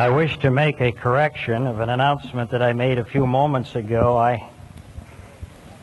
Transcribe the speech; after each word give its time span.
I 0.00 0.08
wish 0.08 0.38
to 0.38 0.50
make 0.50 0.80
a 0.80 0.92
correction 0.92 1.66
of 1.66 1.80
an 1.80 1.90
announcement 1.90 2.52
that 2.52 2.62
I 2.62 2.72
made 2.72 2.96
a 2.96 3.04
few 3.04 3.26
moments 3.26 3.74
ago. 3.74 4.16
I 4.16 4.48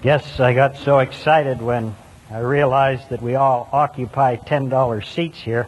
guess 0.02 0.40
I 0.40 0.56
got 0.56 0.76
so 0.76 0.98
excited 0.98 1.62
when 1.62 1.96
I 2.32 2.40
realized 2.40 3.10
that 3.10 3.22
we 3.22 3.36
all 3.36 3.70
occupy 3.72 4.38
$10 4.38 5.06
seats 5.06 5.38
here 5.40 5.68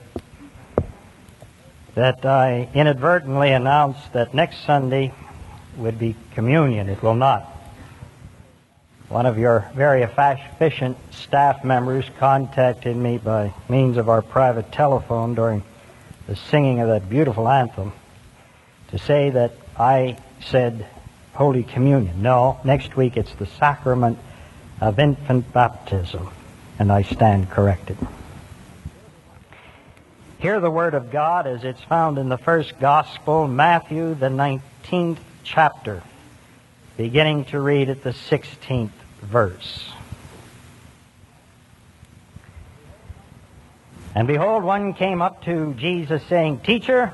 that 1.93 2.25
I 2.25 2.67
inadvertently 2.73 3.51
announced 3.51 4.13
that 4.13 4.34
next 4.34 4.66
Sunday 4.66 5.13
would 5.77 6.00
be 6.00 6.16
communion. 6.31 6.89
It 6.89 7.04
will 7.04 7.13
not. 7.13 7.43
One 9.09 9.27
of 9.27 9.38
your 9.38 9.70
very 9.75 10.02
efficient 10.02 10.97
staff 11.11 11.63
members 11.63 12.05
contacted 12.18 12.97
me 12.97 13.20
by 13.20 13.54
means 13.70 13.97
of 13.97 14.09
our 14.09 14.23
private 14.23 14.71
telephone 14.71 15.36
during 15.36 15.61
the 16.25 16.36
singing 16.36 16.79
of 16.79 16.88
that 16.88 17.11
beautiful 17.11 17.47
anthem 17.47 17.93
to 18.92 18.98
say 18.98 19.30
that 19.30 19.54
I 19.78 20.18
said 20.42 20.86
Holy 21.34 21.64
Communion. 21.64 22.21
No, 22.21 22.60
next 22.64 22.96
week 22.97 23.18
it's 23.18 23.34
the 23.36 23.46
sacrament 23.46 24.18
of 24.82 25.00
infant 25.00 25.52
baptism, 25.54 26.30
and 26.78 26.92
I 26.92 27.04
stand 27.04 27.50
corrected. 27.50 27.97
Hear 30.39 30.60
the 30.60 30.71
word 30.71 30.94
of 30.94 31.11
God 31.11 31.47
as 31.47 31.64
it's 31.64 31.82
found 31.82 32.17
in 32.17 32.30
the 32.30 32.38
first 32.38 32.80
gospel, 32.80 33.47
Matthew, 33.47 34.16
the 34.16 34.28
19th 34.30 35.17
chapter, 35.44 36.02
beginning 36.95 37.45
to 37.45 37.59
read 37.59 37.89
at 37.89 38.03
the 38.03 38.11
16th 38.11 38.92
verse. 39.22 39.92
And 44.16 44.28
behold, 44.28 44.64
one 44.64 44.94
came 44.94 45.22
up 45.22 45.44
to 45.44 45.73
Jesus 45.75 46.23
saying, 46.23 46.59
Teacher, 46.59 47.14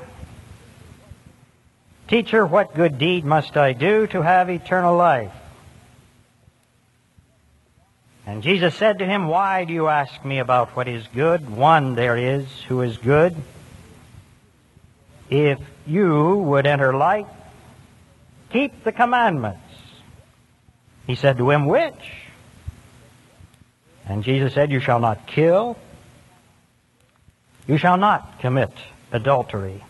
Teacher, 2.08 2.46
what 2.46 2.74
good 2.74 2.98
deed 2.98 3.24
must 3.24 3.56
I 3.56 3.72
do 3.72 4.06
to 4.08 4.22
have 4.22 4.48
eternal 4.48 4.96
life? 4.96 5.32
And 8.26 8.42
Jesus 8.42 8.74
said 8.74 8.98
to 8.98 9.06
him, 9.06 9.28
Why 9.28 9.64
do 9.64 9.72
you 9.72 9.88
ask 9.88 10.24
me 10.24 10.38
about 10.38 10.76
what 10.76 10.88
is 10.88 11.06
good? 11.14 11.48
One 11.48 11.94
there 11.94 12.16
is 12.16 12.46
who 12.68 12.82
is 12.82 12.96
good. 12.96 13.34
If 15.30 15.58
you 15.86 16.36
would 16.36 16.66
enter 16.66 16.94
light, 16.96 17.26
keep 18.50 18.84
the 18.84 18.92
commandments. 18.92 19.60
He 21.06 21.14
said 21.14 21.38
to 21.38 21.50
him, 21.50 21.66
Which? 21.66 22.12
And 24.08 24.22
Jesus 24.22 24.54
said, 24.54 24.70
You 24.70 24.80
shall 24.80 25.00
not 25.00 25.26
kill. 25.26 25.76
You 27.66 27.78
shall 27.78 27.96
not 27.96 28.40
commit 28.40 28.70
adultery. 29.12 29.82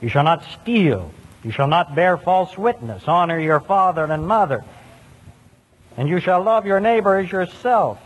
You 0.00 0.08
shall 0.08 0.24
not 0.24 0.44
steal. 0.60 1.10
You 1.42 1.50
shall 1.50 1.68
not 1.68 1.94
bear 1.94 2.16
false 2.16 2.56
witness. 2.56 3.04
Honor 3.06 3.38
your 3.38 3.60
father 3.60 4.04
and 4.04 4.26
mother. 4.26 4.64
And 5.96 6.08
you 6.08 6.20
shall 6.20 6.42
love 6.42 6.66
your 6.66 6.80
neighbor 6.80 7.16
as 7.16 7.30
yourself. 7.30 7.98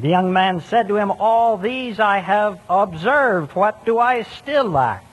The 0.00 0.08
young 0.08 0.32
man 0.32 0.60
said 0.60 0.88
to 0.88 0.96
him, 0.96 1.10
All 1.10 1.56
these 1.56 2.00
I 2.00 2.18
have 2.18 2.60
observed. 2.68 3.54
What 3.54 3.84
do 3.86 3.98
I 3.98 4.22
still 4.22 4.66
lack? 4.66 5.04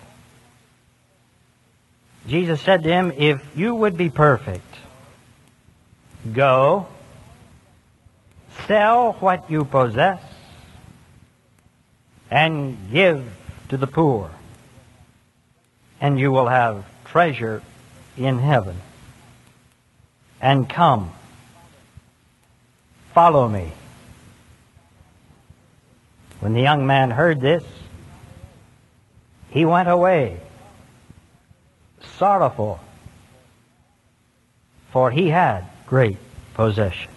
Jesus 2.28 2.62
said 2.62 2.84
to 2.84 2.90
him, 2.90 3.12
If 3.16 3.42
you 3.56 3.76
would 3.76 3.98
be 3.98 4.10
perfect, 4.10 4.76
go, 6.32 6.88
sell 8.68 9.14
what 9.14 9.50
you 9.50 9.66
possess, 9.66 10.22
and 12.32 12.78
give 12.92 13.26
to 13.70 13.78
the 13.78 13.88
poor 13.88 14.32
and 16.04 16.20
you 16.20 16.34
will 16.34 16.50
have 16.50 16.84
treasure 17.06 17.62
in 18.18 18.38
heaven. 18.38 18.76
And 20.42 20.68
come, 20.70 21.14
follow 23.14 23.48
me. 23.48 23.72
When 26.42 26.52
the 26.52 26.62
young 26.62 26.86
man 26.86 27.10
heard 27.10 27.40
this, 27.40 27.64
he 29.50 29.64
went 29.64 29.88
away 29.88 30.42
sorrowful, 32.18 32.82
for 34.92 35.10
he 35.10 35.30
had 35.30 35.64
great 35.88 36.18
possessions. 36.54 37.10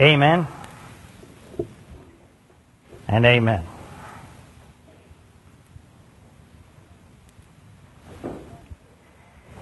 Amen 0.00 0.46
and 3.06 3.26
amen. 3.26 3.75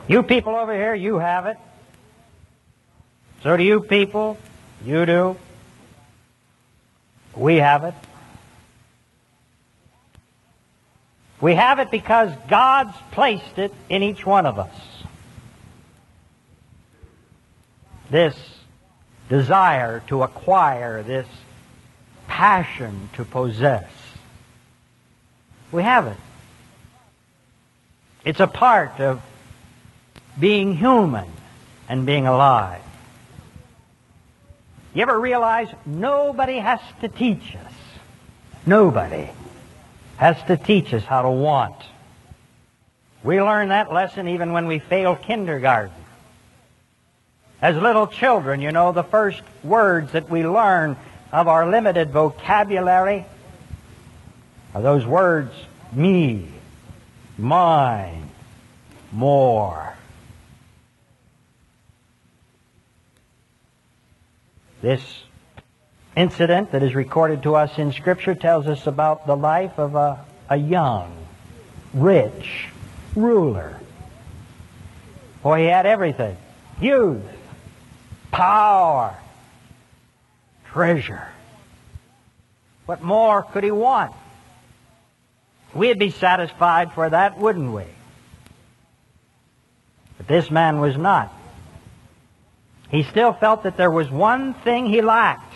You 0.06 0.22
people 0.22 0.54
over 0.54 0.74
here, 0.74 0.94
you 0.94 1.18
have 1.18 1.46
it. 1.46 1.56
So 3.42 3.56
do 3.56 3.62
you 3.62 3.80
people. 3.80 4.38
You 4.84 5.06
do. 5.06 5.36
We 7.34 7.56
have 7.56 7.84
it. 7.84 7.94
We 11.40 11.54
have 11.54 11.78
it 11.78 11.90
because 11.90 12.30
God's 12.48 12.96
placed 13.10 13.58
it 13.58 13.72
in 13.88 14.02
each 14.02 14.24
one 14.24 14.46
of 14.46 14.58
us. 14.58 14.74
This 18.10 18.36
desire 19.28 20.02
to 20.06 20.22
acquire, 20.22 21.02
this 21.02 21.26
passion 22.28 23.08
to 23.14 23.24
possess. 23.24 23.90
We 25.72 25.82
have 25.82 26.06
it. 26.06 26.16
It's 28.24 28.40
a 28.40 28.46
part 28.46 29.00
of 29.00 29.20
being 30.38 30.76
human 30.76 31.28
and 31.88 32.06
being 32.06 32.26
alive. 32.26 32.82
You 34.94 35.02
ever 35.02 35.18
realize 35.18 35.68
nobody 35.84 36.58
has 36.58 36.80
to 37.00 37.08
teach 37.08 37.56
us? 37.56 37.72
Nobody 38.66 39.28
has 40.16 40.40
to 40.44 40.56
teach 40.56 40.94
us 40.94 41.04
how 41.04 41.22
to 41.22 41.30
want. 41.30 41.76
We 43.22 43.42
learn 43.42 43.68
that 43.70 43.92
lesson 43.92 44.28
even 44.28 44.52
when 44.52 44.66
we 44.66 44.78
fail 44.78 45.16
kindergarten. 45.16 45.94
As 47.60 47.76
little 47.76 48.06
children, 48.06 48.60
you 48.60 48.70
know, 48.72 48.92
the 48.92 49.02
first 49.02 49.42
words 49.62 50.12
that 50.12 50.28
we 50.28 50.46
learn 50.46 50.96
of 51.32 51.48
our 51.48 51.68
limited 51.68 52.10
vocabulary 52.10 53.24
are 54.74 54.82
those 54.82 55.06
words, 55.06 55.52
me, 55.92 56.46
mine, 57.38 58.28
more. 59.12 59.94
This 64.84 65.22
incident 66.14 66.72
that 66.72 66.82
is 66.82 66.94
recorded 66.94 67.44
to 67.44 67.54
us 67.54 67.78
in 67.78 67.90
Scripture 67.90 68.34
tells 68.34 68.66
us 68.66 68.86
about 68.86 69.26
the 69.26 69.34
life 69.34 69.78
of 69.78 69.94
a, 69.94 70.22
a 70.50 70.58
young, 70.58 71.10
rich 71.94 72.66
ruler. 73.16 73.80
Boy, 75.42 75.60
he 75.60 75.64
had 75.68 75.86
everything 75.86 76.36
youth, 76.82 77.22
power, 78.30 79.16
treasure. 80.66 81.28
What 82.84 83.00
more 83.00 83.42
could 83.42 83.64
he 83.64 83.70
want? 83.70 84.12
We'd 85.72 85.98
be 85.98 86.10
satisfied 86.10 86.92
for 86.92 87.08
that, 87.08 87.38
wouldn't 87.38 87.72
we? 87.72 87.84
But 90.18 90.28
this 90.28 90.50
man 90.50 90.78
was 90.78 90.98
not. 90.98 91.32
He 92.94 93.02
still 93.02 93.32
felt 93.32 93.64
that 93.64 93.76
there 93.76 93.90
was 93.90 94.08
one 94.08 94.54
thing 94.54 94.86
he 94.86 95.02
lacked. 95.02 95.52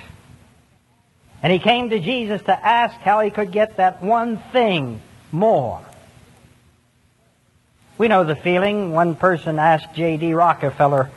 And 1.41 1.53
he 1.53 1.61
came 1.61 1.89
to 1.91 2.01
Jesus 2.01 2.43
to 2.43 2.67
ask 2.67 2.97
how 2.97 3.21
he 3.21 3.31
could 3.31 3.53
get 3.53 3.77
that 3.77 4.03
one 4.03 4.39
thing 4.51 5.01
more. 5.31 5.81
We 7.97 8.09
know 8.09 8.25
the 8.25 8.35
feeling. 8.35 8.91
One 8.91 9.15
person 9.15 9.61
asked 9.61 9.95
J.D. 9.95 10.35
Rockefeller 10.35 11.13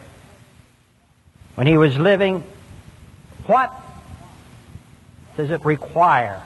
when 1.56 1.66
he 1.66 1.76
was 1.76 1.98
living, 1.98 2.44
what 3.48 3.74
does 5.38 5.50
it 5.50 5.66
require 5.66 6.44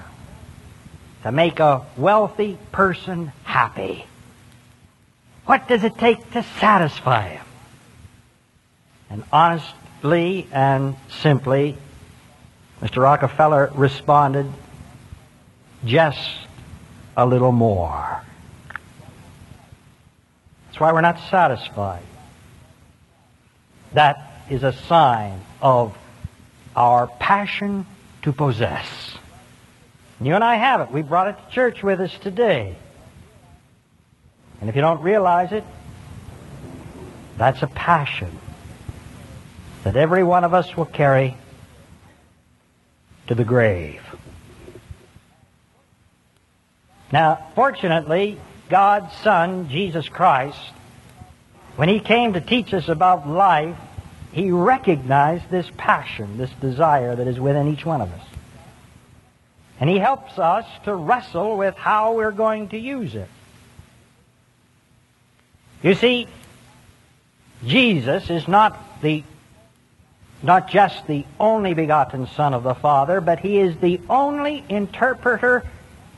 to 1.24 1.34
make 1.34 1.60
a 1.60 1.86
wealthy 1.98 2.58
person 2.72 3.34
happy? 3.44 4.06
What 5.46 5.68
does 5.68 5.84
it 5.84 5.98
take 5.98 6.32
to 6.32 6.44
satisfy 6.44 7.28
him? 7.28 7.45
And 9.10 9.24
honestly 9.32 10.48
and 10.52 10.96
simply, 11.22 11.78
Mr. 12.82 13.02
Rockefeller 13.02 13.72
responded, 13.74 14.52
just 15.86 16.20
a 17.16 17.26
little 17.26 17.52
more. 17.52 18.22
That's 20.68 20.80
why 20.80 20.92
we're 20.92 21.02
not 21.02 21.20
satisfied. 21.30 22.04
That 23.94 24.44
is 24.50 24.64
a 24.64 24.74
sign 24.74 25.42
of 25.62 25.98
our 26.76 27.08
passion 27.08 27.86
to 28.24 28.34
possess. 28.34 29.18
You 30.20 30.36
and 30.36 30.44
I 30.44 30.56
have 30.56 30.82
it. 30.82 30.92
We 30.92 31.02
brought 31.02 31.28
it 31.30 31.38
to 31.38 31.54
church 31.54 31.84
with 31.84 32.02
us 32.02 32.18
today. 32.20 32.76
And 34.60 34.70
if 34.70 34.76
you 34.76 34.82
don't 34.82 35.02
realize 35.02 35.52
it, 35.52 35.64
that's 37.38 37.62
a 37.62 37.68
passion 37.68 38.38
that 39.86 39.96
every 39.96 40.24
one 40.24 40.44
of 40.44 40.56
us 40.56 40.76
will 40.76 40.88
carry 40.88 41.38
to 43.28 43.36
the 43.36 43.44
grave. 43.44 44.02
Now, 47.12 47.52
fortunately, 47.54 48.40
God's 48.68 49.16
Son, 49.18 49.70
Jesus 49.70 50.10
Christ, 50.10 50.58
when 51.76 51.88
He 51.88 52.00
came 52.00 52.34
to 52.34 52.42
teach 52.42 52.74
us 52.74 52.90
about 52.90 53.30
life, 53.30 53.78
He 54.32 54.50
recognized 54.50 55.52
this 55.52 55.70
passion, 55.78 56.40
this 56.40 56.52
desire 56.60 57.16
that 57.16 57.28
is 57.28 57.40
within 57.40 57.68
each 57.68 57.86
one 57.86 58.02
of 58.02 58.12
us. 58.12 58.28
And 59.80 59.88
He 59.88 60.00
helps 60.00 60.40
us 60.40 60.66
to 60.86 60.96
wrestle 60.96 61.58
with 61.58 61.76
how 61.76 62.16
we're 62.16 62.32
going 62.32 62.70
to 62.70 62.80
use 62.80 63.14
it. 63.14 63.30
You 65.84 65.94
see, 65.94 66.28
Jesus 67.64 68.32
is 68.32 68.48
not 68.48 69.02
the 69.04 69.24
not 70.46 70.70
just 70.70 71.08
the 71.08 71.26
only 71.40 71.74
begotten 71.74 72.28
Son 72.28 72.54
of 72.54 72.64
the 72.64 72.76
Father, 72.76 73.20
but 73.20 73.40
he 73.40 73.58
is 73.58 73.76
the 73.78 74.00
only 74.10 74.64
interpreter, 74.70 75.64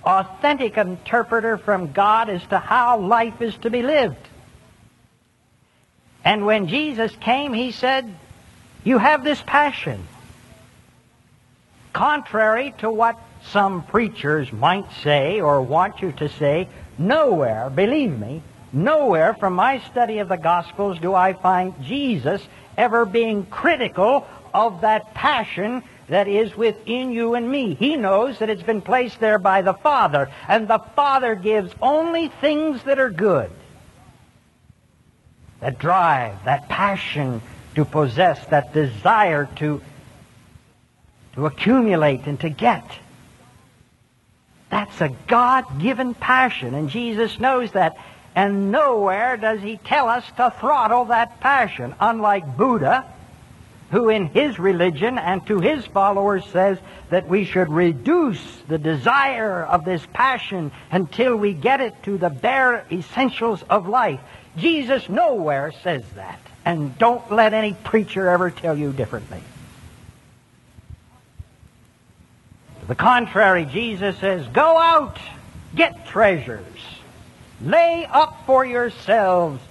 authentic 0.04 0.78
interpreter 0.78 1.58
from 1.58 1.94
God 1.94 2.30
as 2.30 2.46
to 2.48 2.60
how 2.60 3.00
life 3.00 3.42
is 3.42 3.56
to 3.58 3.70
be 3.70 3.82
lived. 3.82 4.28
And 6.26 6.46
when 6.46 6.68
Jesus 6.68 7.16
came, 7.22 7.54
he 7.54 7.72
said, 7.72 8.14
You 8.84 8.98
have 8.98 9.24
this 9.24 9.42
passion. 9.46 10.06
Contrary 11.94 12.76
to 12.80 12.92
what 12.92 13.18
some 13.44 13.82
preachers 13.84 14.52
might 14.52 14.92
say 15.04 15.40
or 15.40 15.62
want 15.62 16.02
you 16.02 16.12
to 16.12 16.28
say, 16.28 16.68
nowhere, 16.98 17.70
believe 17.70 18.20
me, 18.20 18.42
nowhere 18.74 19.34
from 19.34 19.54
my 19.54 19.80
study 19.80 20.20
of 20.20 20.28
the 20.28 20.38
Gospels 20.38 21.00
do 21.00 21.14
I 21.14 21.32
find 21.34 21.74
Jesus 21.82 22.46
ever 22.78 23.06
being 23.06 23.46
critical 23.48 24.28
of 24.54 24.82
that 24.82 25.14
passion 25.14 25.84
that 26.08 26.28
is 26.28 26.56
within 26.56 27.12
you 27.12 27.36
and 27.36 27.52
me. 27.52 27.74
He 27.74 27.98
knows 27.98 28.40
that 28.40 28.50
it's 28.50 28.64
been 28.64 28.82
placed 28.82 29.20
there 29.20 29.40
by 29.40 29.62
the 29.62 29.74
Father, 29.74 30.32
and 30.48 30.68
the 30.68 30.80
Father 30.96 31.36
gives 31.36 31.74
only 31.82 32.30
things 32.30 32.84
that 32.84 33.00
are 33.00 33.10
good. 33.10 33.52
That 35.60 35.80
drive, 35.80 36.46
that 36.46 36.70
passion 36.70 37.42
to 37.76 37.84
possess, 37.84 38.46
that 38.48 38.74
desire 38.74 39.50
to, 39.58 39.82
to 41.34 41.46
accumulate 41.46 42.26
and 42.26 42.40
to 42.40 42.50
get. 42.50 42.86
That's 44.70 45.02
a 45.02 45.10
God-given 45.28 46.14
passion, 46.14 46.74
and 46.74 46.90
Jesus 46.90 47.40
knows 47.40 47.72
that. 47.72 47.98
And 48.38 48.72
nowhere 48.72 49.36
does 49.36 49.62
he 49.62 49.78
tell 49.78 50.08
us 50.08 50.24
to 50.38 50.54
throttle 50.60 51.06
that 51.06 51.40
passion, 51.40 51.96
unlike 52.00 52.56
Buddha, 52.56 53.04
who 53.90 54.10
in 54.10 54.28
his 54.28 54.60
religion 54.60 55.18
and 55.18 55.44
to 55.48 55.60
his 55.60 55.88
followers 55.88 56.46
says 56.52 56.78
that 57.10 57.28
we 57.28 57.46
should 57.46 57.68
reduce 57.70 58.40
the 58.68 58.78
desire 58.78 59.64
of 59.64 59.86
this 59.86 60.06
passion 60.14 60.72
until 60.92 61.36
we 61.36 61.52
get 61.52 61.82
it 61.82 62.04
to 62.04 62.20
the 62.20 62.30
bare 62.30 62.86
essentials 62.92 63.64
of 63.72 63.88
life. 63.88 64.20
Jesus 64.56 65.10
nowhere 65.10 65.72
says 65.82 66.04
that. 66.14 66.40
And 66.64 66.96
don't 67.00 67.32
let 67.32 67.56
any 67.56 67.74
preacher 67.74 68.28
ever 68.28 68.52
tell 68.52 68.78
you 68.78 68.94
differently. 68.94 69.42
To 72.82 72.86
the 72.86 72.94
contrary, 72.94 73.66
Jesus 73.66 74.16
says, 74.20 74.48
go 74.50 74.78
out, 74.78 75.18
get 75.74 76.06
treasures 76.06 76.68
Lay 77.62 78.06
up 78.06 78.44
for 78.46 78.66
yourselves 78.66 79.62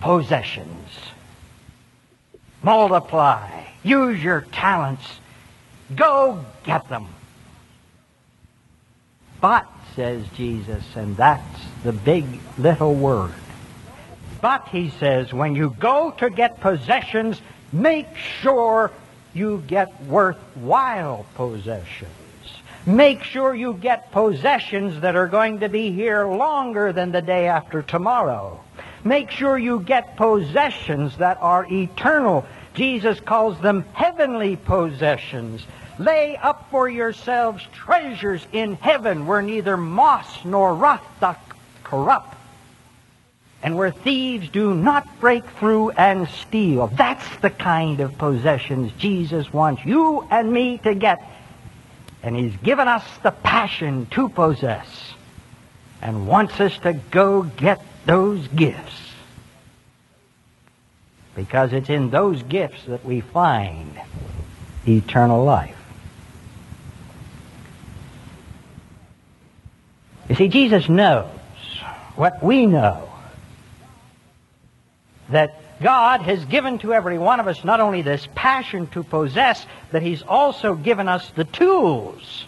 possessions. 0.00 0.88
Multiply. 2.62 3.64
Use 3.82 4.22
your 4.22 4.42
talents. 4.52 5.04
Go 5.96 6.44
get 6.64 6.88
them. 6.88 7.08
But, 9.40 9.66
says 9.96 10.24
Jesus, 10.36 10.84
and 10.94 11.16
that's 11.16 11.60
the 11.82 11.92
big 11.92 12.24
little 12.56 12.94
word. 12.94 13.34
But, 14.40 14.68
he 14.68 14.90
says, 14.90 15.32
when 15.32 15.56
you 15.56 15.74
go 15.80 16.12
to 16.18 16.30
get 16.30 16.60
possessions, 16.60 17.40
make 17.72 18.06
sure 18.16 18.92
you 19.34 19.64
get 19.66 20.00
worthwhile 20.04 21.26
possessions. 21.34 22.10
Make 22.84 23.22
sure 23.22 23.54
you 23.54 23.74
get 23.74 24.10
possessions 24.10 25.02
that 25.02 25.14
are 25.14 25.28
going 25.28 25.60
to 25.60 25.68
be 25.68 25.92
here 25.92 26.26
longer 26.26 26.92
than 26.92 27.12
the 27.12 27.22
day 27.22 27.46
after 27.46 27.80
tomorrow. 27.80 28.60
Make 29.04 29.30
sure 29.30 29.56
you 29.56 29.80
get 29.80 30.16
possessions 30.16 31.16
that 31.18 31.38
are 31.40 31.64
eternal. 31.70 32.44
Jesus 32.74 33.20
calls 33.20 33.60
them 33.60 33.84
heavenly 33.92 34.56
possessions. 34.56 35.64
Lay 36.00 36.36
up 36.36 36.68
for 36.70 36.88
yourselves 36.88 37.64
treasures 37.72 38.44
in 38.52 38.74
heaven 38.74 39.26
where 39.26 39.42
neither 39.42 39.76
moss 39.76 40.44
nor 40.44 40.74
rust 40.74 41.04
doth 41.20 41.38
corrupt, 41.84 42.34
and 43.62 43.76
where 43.76 43.92
thieves 43.92 44.48
do 44.48 44.74
not 44.74 45.06
break 45.20 45.44
through 45.58 45.90
and 45.90 46.28
steal. 46.28 46.88
That's 46.88 47.36
the 47.36 47.50
kind 47.50 48.00
of 48.00 48.18
possessions 48.18 48.90
Jesus 48.98 49.52
wants 49.52 49.84
you 49.84 50.26
and 50.30 50.52
me 50.52 50.78
to 50.78 50.94
get 50.94 51.22
and 52.22 52.36
He's 52.36 52.56
given 52.56 52.88
us 52.88 53.04
the 53.22 53.30
passion 53.30 54.06
to 54.12 54.28
possess 54.28 54.86
and 56.00 56.26
wants 56.26 56.60
us 56.60 56.76
to 56.78 56.92
go 56.92 57.42
get 57.42 57.80
those 58.06 58.46
gifts. 58.48 59.00
Because 61.34 61.72
it's 61.72 61.88
in 61.88 62.10
those 62.10 62.42
gifts 62.42 62.84
that 62.86 63.04
we 63.04 63.20
find 63.20 63.98
eternal 64.86 65.44
life. 65.44 65.76
You 70.28 70.34
see, 70.34 70.48
Jesus 70.48 70.88
knows 70.88 71.28
what 72.16 72.42
we 72.42 72.66
know 72.66 73.08
that 75.30 75.71
God 75.82 76.22
has 76.22 76.44
given 76.44 76.78
to 76.78 76.94
every 76.94 77.18
one 77.18 77.40
of 77.40 77.48
us 77.48 77.64
not 77.64 77.80
only 77.80 78.02
this 78.02 78.28
passion 78.34 78.86
to 78.88 79.02
possess, 79.02 79.66
but 79.90 80.02
He's 80.02 80.22
also 80.22 80.74
given 80.74 81.08
us 81.08 81.28
the 81.30 81.44
tools 81.44 82.46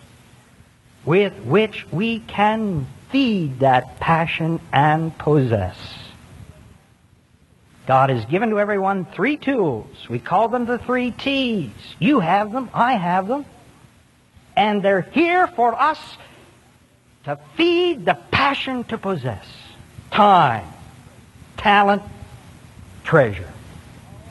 with 1.04 1.34
which 1.44 1.86
we 1.92 2.20
can 2.20 2.86
feed 3.10 3.60
that 3.60 4.00
passion 4.00 4.60
and 4.72 5.16
possess. 5.18 5.76
God 7.86 8.08
has 8.08 8.24
given 8.24 8.50
to 8.50 8.58
everyone 8.58 9.04
three 9.04 9.36
tools. 9.36 10.08
We 10.08 10.18
call 10.18 10.48
them 10.48 10.64
the 10.64 10.78
three 10.78 11.10
T's. 11.10 11.70
You 11.98 12.20
have 12.20 12.52
them, 12.52 12.70
I 12.72 12.94
have 12.94 13.28
them. 13.28 13.44
And 14.56 14.82
they're 14.82 15.02
here 15.02 15.46
for 15.48 15.74
us 15.74 15.98
to 17.24 17.38
feed 17.56 18.06
the 18.06 18.14
passion 18.30 18.84
to 18.84 18.96
possess. 18.96 19.46
Time, 20.10 20.66
talent, 21.56 22.02
treasure. 23.04 23.48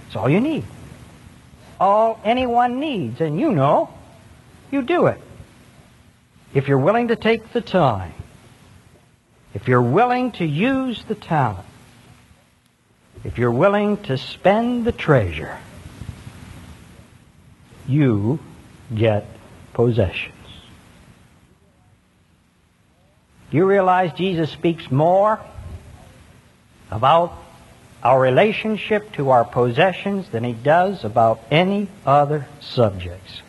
It's 0.07 0.15
all 0.15 0.29
you 0.29 0.41
need. 0.41 0.65
All 1.79 2.19
anyone 2.23 2.79
needs, 2.79 3.21
and 3.21 3.39
you 3.39 3.51
know, 3.51 3.93
you 4.71 4.81
do 4.81 5.07
it. 5.07 5.19
If 6.53 6.67
you're 6.67 6.77
willing 6.77 7.07
to 7.07 7.15
take 7.15 7.53
the 7.53 7.61
time, 7.61 8.13
if 9.53 9.67
you're 9.67 9.81
willing 9.81 10.31
to 10.33 10.45
use 10.45 11.03
the 11.05 11.15
talent, 11.15 11.65
if 13.23 13.37
you're 13.37 13.51
willing 13.51 13.97
to 14.03 14.17
spend 14.17 14.85
the 14.85 14.91
treasure, 14.91 15.57
you 17.87 18.39
get 18.93 19.25
possessions. 19.73 20.33
You 23.51 23.65
realize 23.65 24.13
Jesus 24.13 24.49
speaks 24.49 24.89
more 24.89 25.39
about 26.89 27.42
our 28.03 28.19
relationship 28.19 29.13
to 29.13 29.29
our 29.29 29.45
possessions 29.45 30.27
than 30.29 30.43
he 30.43 30.53
does 30.53 31.05
about 31.05 31.39
any 31.49 31.87
other 32.05 32.45
subjects. 32.59 33.41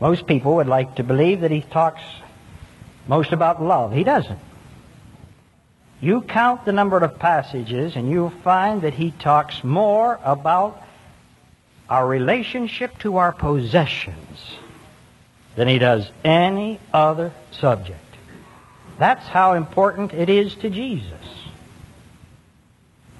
Most 0.00 0.26
people 0.26 0.56
would 0.56 0.66
like 0.66 0.96
to 0.96 1.04
believe 1.04 1.42
that 1.42 1.52
he 1.52 1.60
talks 1.60 2.02
most 3.06 3.32
about 3.32 3.62
love. 3.62 3.92
He 3.92 4.02
doesn't. 4.02 4.40
You 6.00 6.22
count 6.22 6.64
the 6.64 6.72
number 6.72 6.98
of 6.98 7.18
passages 7.18 7.94
and 7.94 8.10
you'll 8.10 8.30
find 8.30 8.82
that 8.82 8.94
he 8.94 9.12
talks 9.12 9.62
more 9.62 10.18
about 10.24 10.82
our 11.88 12.06
relationship 12.06 12.98
to 13.00 13.18
our 13.18 13.32
possessions 13.32 14.56
than 15.56 15.68
he 15.68 15.78
does 15.78 16.10
any 16.24 16.80
other 16.92 17.32
subject. 17.50 17.98
That's 18.98 19.26
how 19.26 19.54
important 19.54 20.14
it 20.14 20.28
is 20.28 20.54
to 20.56 20.70
Jesus. 20.70 21.39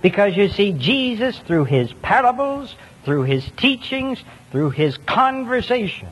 Because 0.02 0.36
you 0.36 0.48
see, 0.48 0.72
Jesus, 0.72 1.38
through 1.38 1.64
his 1.64 1.92
parables, 1.92 2.74
through 3.04 3.24
his 3.24 3.44
teachings, 3.56 4.22
through 4.50 4.70
his 4.70 4.96
conversations, 4.98 6.10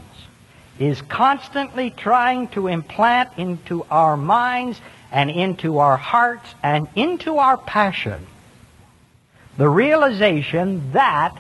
is 0.79 1.01
constantly 1.03 1.91
trying 1.91 2.49
to 2.49 2.69
implant 2.69 3.31
into 3.37 3.85
our 3.91 4.17
minds 4.17 4.81
and 5.11 5.31
into 5.31 5.79
our 5.79 5.97
hearts 5.97 6.55
and 6.63 6.87
into 6.95 7.39
our 7.39 7.57
passion 7.57 8.27
the 9.59 9.69
realization 9.69 10.93
that 10.93 11.37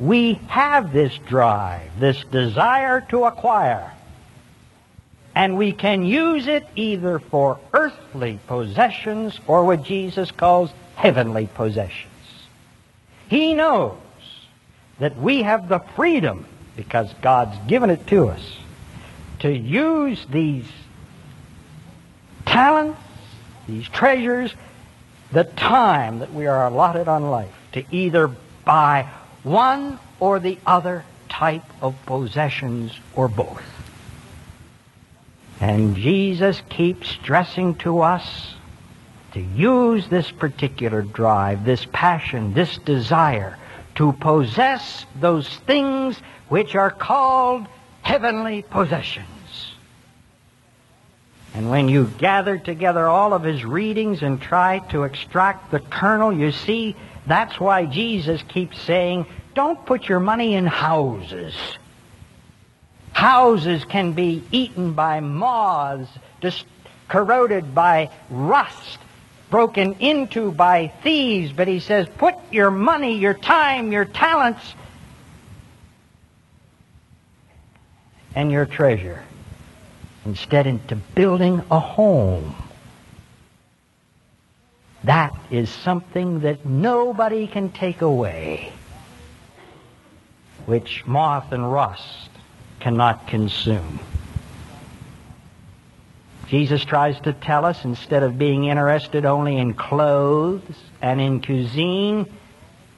we 0.00 0.34
have 0.48 0.92
this 0.92 1.16
drive, 1.28 1.88
this 2.00 2.22
desire 2.24 3.00
to 3.00 3.24
acquire. 3.24 3.92
And 5.34 5.56
we 5.56 5.72
can 5.72 6.04
use 6.04 6.48
it 6.48 6.66
either 6.74 7.20
for 7.20 7.60
earthly 7.72 8.40
possessions 8.48 9.38
or 9.46 9.64
what 9.64 9.84
Jesus 9.84 10.32
calls 10.32 10.72
heavenly 11.00 11.46
possessions. 11.46 12.12
He 13.28 13.54
knows 13.54 13.96
that 14.98 15.16
we 15.16 15.42
have 15.42 15.66
the 15.66 15.78
freedom, 15.96 16.44
because 16.76 17.10
God's 17.22 17.56
given 17.66 17.88
it 17.88 18.06
to 18.08 18.28
us, 18.28 18.56
to 19.38 19.50
use 19.50 20.26
these 20.30 20.66
talents, 22.44 23.00
these 23.66 23.88
treasures, 23.88 24.54
the 25.32 25.44
time 25.44 26.18
that 26.18 26.34
we 26.34 26.46
are 26.46 26.66
allotted 26.66 27.08
on 27.08 27.30
life 27.30 27.54
to 27.72 27.82
either 27.90 28.28
buy 28.66 29.08
one 29.42 29.98
or 30.18 30.38
the 30.38 30.58
other 30.66 31.04
type 31.30 31.64
of 31.80 31.94
possessions 32.04 32.92
or 33.14 33.26
both. 33.26 33.62
And 35.60 35.96
Jesus 35.96 36.60
keeps 36.68 37.08
stressing 37.08 37.76
to 37.76 38.00
us 38.00 38.54
to 39.32 39.40
use 39.40 40.08
this 40.08 40.30
particular 40.30 41.02
drive, 41.02 41.64
this 41.64 41.86
passion, 41.92 42.54
this 42.54 42.78
desire 42.78 43.56
to 43.96 44.12
possess 44.14 45.06
those 45.20 45.48
things 45.66 46.18
which 46.48 46.74
are 46.74 46.90
called 46.90 47.66
heavenly 48.02 48.62
possessions. 48.62 49.26
And 51.54 51.68
when 51.68 51.88
you 51.88 52.06
gather 52.18 52.58
together 52.58 53.08
all 53.08 53.32
of 53.32 53.42
his 53.42 53.64
readings 53.64 54.22
and 54.22 54.40
try 54.40 54.78
to 54.90 55.02
extract 55.02 55.70
the 55.70 55.80
kernel, 55.80 56.32
you 56.32 56.52
see 56.52 56.94
that's 57.26 57.58
why 57.58 57.86
Jesus 57.86 58.42
keeps 58.48 58.80
saying, 58.80 59.26
don't 59.54 59.84
put 59.84 60.08
your 60.08 60.20
money 60.20 60.54
in 60.54 60.66
houses. 60.66 61.54
Houses 63.12 63.84
can 63.84 64.12
be 64.12 64.44
eaten 64.52 64.92
by 64.94 65.20
moths, 65.20 66.10
just 66.40 66.64
corroded 67.08 67.74
by 67.74 68.10
rust, 68.30 68.98
broken 69.50 69.94
into 69.94 70.52
by 70.52 70.88
thieves. 71.02 71.52
But 71.52 71.68
he 71.68 71.80
says, 71.80 72.06
put 72.18 72.34
your 72.50 72.70
money, 72.70 73.18
your 73.18 73.34
time, 73.34 73.92
your 73.92 74.04
talents, 74.04 74.74
and 78.34 78.50
your 78.50 78.66
treasure 78.66 79.22
instead 80.24 80.66
into 80.66 80.96
building 80.96 81.62
a 81.70 81.80
home. 81.80 82.54
That 85.04 85.34
is 85.50 85.70
something 85.70 86.40
that 86.40 86.66
nobody 86.66 87.46
can 87.46 87.70
take 87.70 88.02
away, 88.02 88.72
which 90.66 91.06
moth 91.06 91.52
and 91.52 91.72
rust 91.72 92.28
cannot 92.80 93.26
consume. 93.26 93.98
Jesus 96.50 96.84
tries 96.84 97.18
to 97.20 97.32
tell 97.32 97.64
us 97.64 97.84
instead 97.84 98.24
of 98.24 98.36
being 98.36 98.64
interested 98.64 99.24
only 99.24 99.56
in 99.56 99.72
clothes 99.72 100.62
and 101.00 101.20
in 101.20 101.40
cuisine, 101.40 102.26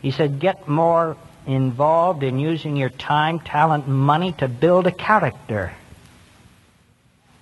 he 0.00 0.10
said, 0.10 0.40
get 0.40 0.66
more 0.66 1.18
involved 1.46 2.22
in 2.22 2.38
using 2.38 2.76
your 2.76 2.88
time, 2.88 3.40
talent, 3.40 3.86
money 3.86 4.32
to 4.38 4.48
build 4.48 4.86
a 4.86 4.90
character. 4.90 5.70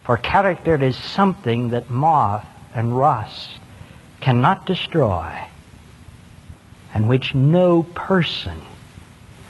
For 0.03 0.17
character 0.17 0.83
is 0.83 0.97
something 0.97 1.69
that 1.69 1.91
moth 1.91 2.45
and 2.75 2.97
rust 2.97 3.61
cannot 4.21 4.67
destroy 4.67 5.33
and 6.93 7.09
which 7.09 7.37
no 7.37 7.85
person 7.85 8.61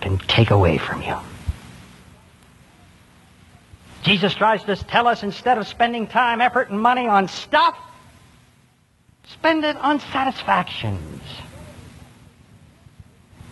can 0.02 0.18
take 0.18 0.50
away 0.50 0.76
from 0.76 1.00
you. 1.00 1.16
Jesus 4.10 4.34
tries 4.34 4.64
to 4.64 4.74
tell 4.74 5.06
us 5.06 5.22
instead 5.22 5.56
of 5.56 5.68
spending 5.68 6.08
time, 6.08 6.40
effort, 6.40 6.68
and 6.68 6.80
money 6.80 7.06
on 7.06 7.28
stuff, 7.28 7.78
spend 9.28 9.64
it 9.64 9.76
on 9.76 10.00
satisfactions. 10.00 11.22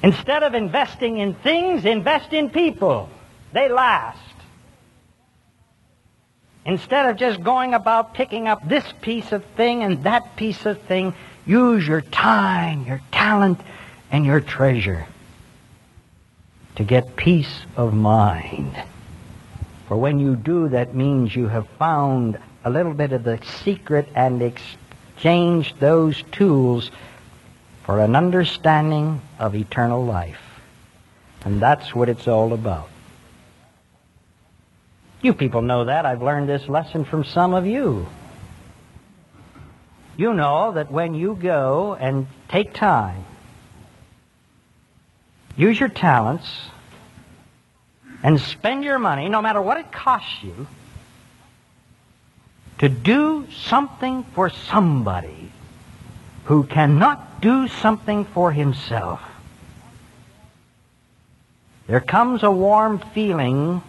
Instead 0.02 0.42
of 0.42 0.54
investing 0.54 1.18
in 1.18 1.34
things, 1.34 1.84
invest 1.84 2.32
in 2.32 2.50
people. 2.50 3.08
They 3.52 3.68
last. 3.68 4.18
Instead 6.66 7.08
of 7.08 7.16
just 7.16 7.40
going 7.44 7.72
about 7.72 8.14
picking 8.14 8.48
up 8.48 8.68
this 8.68 8.84
piece 9.00 9.30
of 9.30 9.44
thing 9.56 9.84
and 9.84 10.02
that 10.02 10.34
piece 10.34 10.66
of 10.66 10.82
thing, 10.82 11.14
use 11.46 11.86
your 11.86 12.00
time, 12.00 12.84
your 12.84 13.00
talent, 13.12 13.60
and 14.10 14.26
your 14.26 14.40
treasure 14.40 15.06
to 16.74 16.82
get 16.82 17.14
peace 17.14 17.60
of 17.76 17.94
mind. 17.94 18.76
For 19.88 19.96
when 19.96 20.20
you 20.20 20.36
do, 20.36 20.68
that 20.68 20.94
means 20.94 21.34
you 21.34 21.48
have 21.48 21.66
found 21.78 22.38
a 22.62 22.68
little 22.68 22.92
bit 22.92 23.12
of 23.12 23.24
the 23.24 23.40
secret 23.64 24.06
and 24.14 24.42
exchanged 24.42 25.80
those 25.80 26.22
tools 26.30 26.90
for 27.84 28.00
an 28.00 28.14
understanding 28.14 29.22
of 29.38 29.54
eternal 29.54 30.04
life. 30.04 30.42
And 31.46 31.60
that's 31.60 31.94
what 31.94 32.10
it's 32.10 32.28
all 32.28 32.52
about. 32.52 32.90
You 35.22 35.32
people 35.32 35.62
know 35.62 35.86
that. 35.86 36.04
I've 36.04 36.22
learned 36.22 36.50
this 36.50 36.68
lesson 36.68 37.06
from 37.06 37.24
some 37.24 37.54
of 37.54 37.66
you. 37.66 38.06
You 40.18 40.34
know 40.34 40.72
that 40.72 40.90
when 40.90 41.14
you 41.14 41.34
go 41.34 41.94
and 41.94 42.26
take 42.48 42.74
time, 42.74 43.24
use 45.56 45.80
your 45.80 45.88
talents, 45.88 46.46
and 48.22 48.40
spend 48.40 48.84
your 48.84 48.98
money, 48.98 49.28
no 49.28 49.40
matter 49.40 49.60
what 49.60 49.78
it 49.78 49.92
costs 49.92 50.42
you, 50.42 50.66
to 52.78 52.88
do 52.88 53.46
something 53.50 54.24
for 54.34 54.50
somebody 54.50 55.50
who 56.44 56.64
cannot 56.64 57.40
do 57.40 57.68
something 57.68 58.24
for 58.24 58.52
himself. 58.52 59.20
There 61.86 62.00
comes 62.00 62.42
a 62.42 62.50
warm 62.50 62.98
feeling 63.14 63.82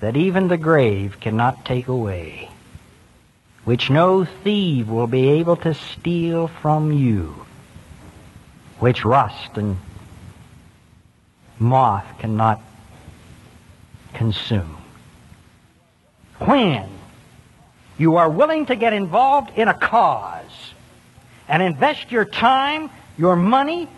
that 0.00 0.16
even 0.16 0.48
the 0.48 0.56
grave 0.56 1.20
cannot 1.20 1.64
take 1.64 1.88
away, 1.88 2.50
which 3.64 3.90
no 3.90 4.24
thief 4.24 4.86
will 4.86 5.06
be 5.06 5.28
able 5.28 5.56
to 5.56 5.74
steal 5.74 6.48
from 6.48 6.92
you, 6.92 7.46
which 8.78 9.04
rust 9.04 9.56
and 9.56 9.76
moth 11.60 12.06
cannot 12.18 12.60
consume. 14.14 14.76
When 16.38 16.88
you 17.98 18.16
are 18.16 18.28
willing 18.28 18.66
to 18.66 18.76
get 18.76 18.92
involved 18.92 19.56
in 19.56 19.68
a 19.68 19.74
cause 19.74 20.72
and 21.46 21.62
invest 21.62 22.10
your 22.10 22.24
time, 22.24 22.90
your 23.16 23.36
money, 23.36 23.88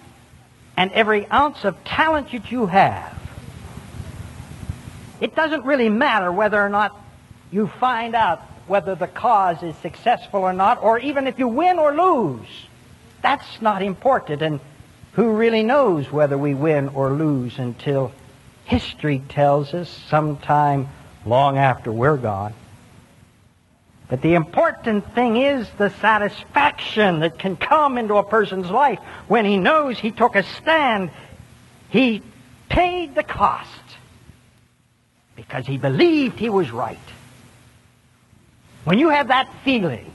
and 0.76 0.92
every 0.92 1.26
ounce 1.30 1.64
of 1.64 1.82
talent 1.84 2.32
that 2.32 2.50
you 2.50 2.66
have 2.66 3.22
it 5.22 5.36
doesn't 5.36 5.64
really 5.64 5.88
matter 5.88 6.32
whether 6.32 6.60
or 6.60 6.68
not 6.68 7.00
you 7.52 7.68
find 7.68 8.16
out 8.16 8.40
whether 8.66 8.96
the 8.96 9.06
cause 9.06 9.62
is 9.62 9.76
successful 9.76 10.40
or 10.40 10.52
not, 10.52 10.82
or 10.82 10.98
even 10.98 11.28
if 11.28 11.38
you 11.38 11.46
win 11.46 11.78
or 11.78 11.94
lose. 11.94 12.66
That's 13.22 13.62
not 13.62 13.82
important. 13.82 14.42
And 14.42 14.58
who 15.12 15.32
really 15.32 15.62
knows 15.62 16.10
whether 16.10 16.38
we 16.38 16.54
win 16.54 16.88
or 16.88 17.10
lose 17.10 17.58
until 17.58 18.12
history 18.64 19.22
tells 19.28 19.74
us 19.74 19.88
sometime 20.08 20.88
long 21.26 21.58
after 21.58 21.92
we're 21.92 22.16
gone. 22.16 22.54
But 24.08 24.22
the 24.22 24.34
important 24.34 25.14
thing 25.14 25.36
is 25.36 25.68
the 25.78 25.90
satisfaction 25.90 27.20
that 27.20 27.38
can 27.38 27.56
come 27.56 27.98
into 27.98 28.16
a 28.16 28.22
person's 28.22 28.70
life 28.70 28.98
when 29.28 29.44
he 29.44 29.56
knows 29.56 29.98
he 29.98 30.10
took 30.10 30.36
a 30.36 30.42
stand. 30.42 31.10
He 31.88 32.22
paid 32.68 33.14
the 33.14 33.22
cost 33.22 33.68
because 35.36 35.66
he 35.66 35.78
believed 35.78 36.38
he 36.38 36.48
was 36.48 36.70
right. 36.70 36.98
When 38.84 38.98
you 38.98 39.10
have 39.10 39.28
that 39.28 39.50
feeling, 39.64 40.12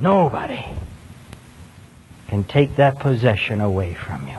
nobody 0.00 0.64
can 2.30 2.44
take 2.44 2.76
that 2.76 3.00
possession 3.00 3.60
away 3.60 3.92
from 3.92 4.28
you. 4.28 4.38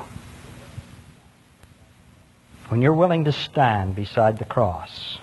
When 2.70 2.82
you're 2.82 2.94
willing 2.94 3.26
to 3.26 3.34
stand 3.34 3.96
beside 3.96 4.38
the 4.40 4.46
cross, 4.46 5.18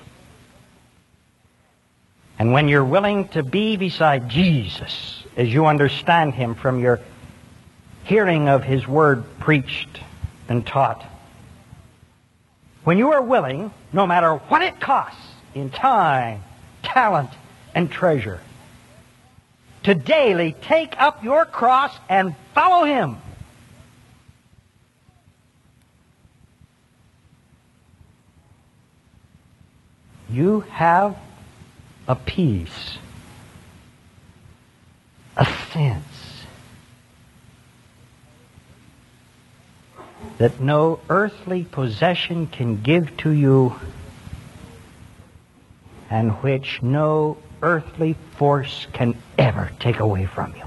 and 2.38 2.52
when 2.52 2.68
you're 2.68 2.84
willing 2.84 3.28
to 3.28 3.42
be 3.42 3.78
beside 3.78 4.28
Jesus 4.28 5.24
as 5.34 5.50
you 5.50 5.64
understand 5.64 6.34
him 6.34 6.54
from 6.54 6.78
your 6.78 7.00
hearing 8.04 8.50
of 8.50 8.64
his 8.64 8.86
word 8.86 9.24
preached 9.38 10.00
and 10.46 10.66
taught, 10.66 11.02
when 12.84 12.98
you 12.98 13.12
are 13.12 13.22
willing, 13.22 13.72
no 13.94 14.06
matter 14.06 14.34
what 14.34 14.60
it 14.60 14.78
costs 14.78 15.26
in 15.54 15.70
time, 15.70 16.44
talent, 16.82 17.30
and 17.74 17.90
treasure, 17.90 18.40
to 19.84 19.94
daily 19.94 20.52
take 20.60 21.00
up 21.00 21.22
your 21.22 21.44
cross 21.44 21.96
and 22.08 22.34
follow 22.54 22.84
Him. 22.84 23.16
You 30.30 30.60
have 30.60 31.16
a 32.06 32.14
peace, 32.14 32.98
a 35.36 35.46
sense 35.72 36.44
that 40.38 40.60
no 40.60 41.00
earthly 41.08 41.64
possession 41.64 42.46
can 42.46 42.82
give 42.82 43.16
to 43.18 43.30
you 43.30 43.74
and 46.10 46.32
which 46.42 46.82
no 46.82 47.36
earthly 47.62 48.16
force 48.36 48.86
can 48.92 49.16
ever 49.36 49.70
take 49.80 50.00
away 50.00 50.26
from 50.26 50.54
you. 50.56 50.64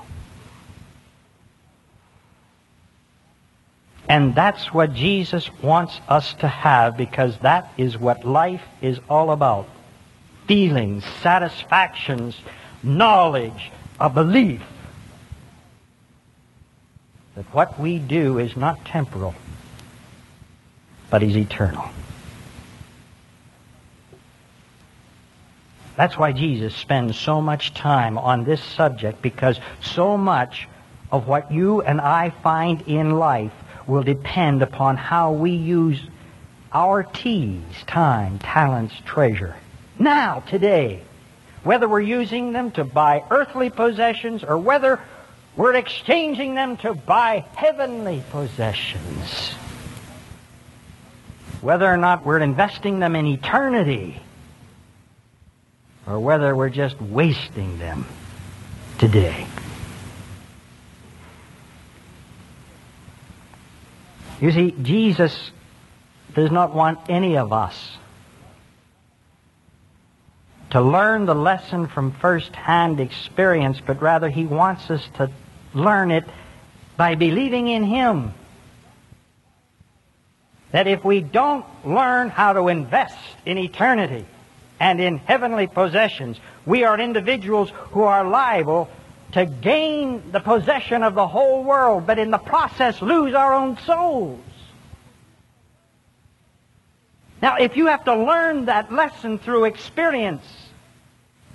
And 4.08 4.36
that's 4.36 4.74
what 4.74 4.94
Jesus 4.94 5.50
wants 5.62 6.00
us 6.10 6.34
to 6.36 6.48
have 6.48 6.98
because 6.98 7.38
that 7.40 7.72
is 7.78 7.98
what 7.98 8.26
life 8.26 8.64
is 8.82 9.00
all 9.10 9.32
about. 9.32 9.70
Feelings, 10.48 11.06
satisfactions, 11.22 12.36
knowledge, 12.84 13.72
a 14.00 14.10
belief 14.10 14.62
that 17.36 17.46
what 17.54 17.80
we 17.80 18.00
do 18.00 18.38
is 18.38 18.58
not 18.58 18.84
temporal, 18.84 19.34
but 21.10 21.24
is 21.24 21.38
eternal. 21.38 21.86
That's 25.96 26.18
why 26.18 26.32
Jesus 26.32 26.76
spends 26.76 27.18
so 27.18 27.42
much 27.42 27.74
time 27.74 28.18
on 28.18 28.44
this 28.44 28.64
subject 28.64 29.22
because 29.22 29.60
so 29.82 30.18
much 30.18 30.68
of 31.12 31.28
what 31.28 31.52
you 31.52 31.82
and 31.82 32.00
I 32.00 32.30
find 32.30 32.82
in 32.84 33.12
life 33.12 33.52
will 33.88 34.04
depend 34.04 34.62
upon 34.62 34.96
how 34.98 35.34
we 35.34 35.52
use 35.52 36.02
our 36.72 37.04
T's, 37.04 37.62
time, 37.86 38.40
talents, 38.40 38.94
treasure. 39.06 39.56
Now, 40.00 40.40
today, 40.40 41.02
whether 41.64 41.88
we're 41.88 42.00
using 42.00 42.54
them 42.54 42.72
to 42.72 42.86
buy 42.86 43.24
earthly 43.30 43.70
possessions 43.70 44.44
or 44.44 44.58
whether 44.58 45.00
we're 45.58 45.76
exchanging 45.76 46.56
them 46.56 46.78
to 46.78 46.94
buy 46.94 47.46
heavenly 47.56 48.24
possessions. 48.32 49.52
Whether 51.60 51.86
or 51.86 51.98
not 51.98 52.26
we're 52.26 52.40
investing 52.40 53.00
them 53.00 53.16
in 53.16 53.28
eternity 53.28 54.22
or 56.12 56.20
whether 56.20 56.54
we're 56.54 56.70
just 56.70 57.02
wasting 57.02 57.80
them 57.80 58.06
today. 58.98 59.48
You 64.42 64.52
see, 64.52 64.72
Jesus 64.72 65.52
does 66.34 66.52
not 66.52 66.76
want 66.76 67.00
any 67.08 67.38
of 67.38 67.54
us 67.54 67.98
to 70.72 70.82
learn 70.82 71.26
the 71.26 71.36
lesson 71.36 71.88
from 71.88 72.12
first-hand 72.12 73.00
experience, 73.00 73.80
but 73.86 74.02
rather 74.02 74.30
he 74.30 74.46
wants 74.46 74.92
us 74.92 75.08
to 75.16 75.32
learn 75.74 76.12
it 76.12 76.26
by 76.98 77.16
believing 77.16 77.70
in 77.70 77.84
him. 77.84 78.34
That 80.72 80.88
if 80.88 81.06
we 81.06 81.22
don't 81.22 81.66
learn 81.86 82.30
how 82.30 82.54
to 82.54 82.68
invest 82.68 83.18
in 83.46 83.58
eternity, 83.58 84.26
and 84.82 85.00
in 85.00 85.18
heavenly 85.18 85.68
possessions. 85.68 86.40
We 86.66 86.86
are 86.86 87.00
individuals 87.00 87.72
who 87.92 88.02
are 88.02 88.28
liable 88.28 88.90
to 89.34 89.46
gain 89.46 90.32
the 90.32 90.40
possession 90.40 91.04
of 91.04 91.14
the 91.14 91.28
whole 91.28 91.64
world, 91.64 92.08
but 92.08 92.18
in 92.18 92.32
the 92.32 92.40
process 92.40 93.00
lose 93.00 93.36
our 93.36 93.54
own 93.54 93.78
souls. 93.86 94.40
Now, 97.44 97.58
if 97.58 97.78
you 97.78 97.86
have 97.86 98.06
to 98.06 98.16
learn 98.16 98.66
that 98.66 98.92
lesson 98.92 99.38
through 99.38 99.66
experience, 99.66 100.46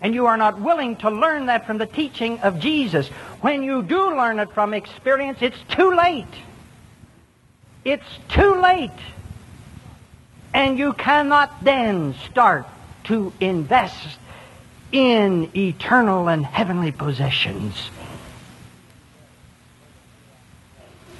and 0.00 0.14
you 0.14 0.26
are 0.26 0.36
not 0.36 0.60
willing 0.60 0.94
to 0.98 1.10
learn 1.10 1.46
that 1.46 1.66
from 1.66 1.78
the 1.78 1.86
teaching 1.86 2.38
of 2.40 2.60
Jesus, 2.60 3.08
when 3.40 3.64
you 3.64 3.82
do 3.82 4.16
learn 4.16 4.38
it 4.38 4.52
from 4.52 4.72
experience, 4.72 5.38
it's 5.40 5.58
too 5.68 5.96
late. 5.96 6.34
It's 7.84 8.18
too 8.28 8.60
late. 8.60 9.00
And 10.54 10.78
you 10.78 10.92
cannot 10.92 11.64
then 11.64 12.14
start 12.30 12.66
to 13.06 13.32
invest 13.40 14.18
in 14.92 15.50
eternal 15.56 16.28
and 16.28 16.44
heavenly 16.44 16.92
possessions. 16.92 17.90